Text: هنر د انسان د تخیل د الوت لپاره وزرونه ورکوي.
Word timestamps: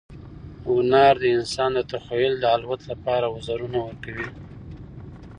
هنر 0.69 1.13
د 1.23 1.25
انسان 1.37 1.71
د 1.75 1.79
تخیل 1.91 2.33
د 2.39 2.45
الوت 2.55 2.81
لپاره 2.91 3.25
وزرونه 3.35 3.77
ورکوي. 3.87 4.29